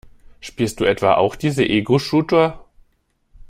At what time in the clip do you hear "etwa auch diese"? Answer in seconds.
0.85-1.63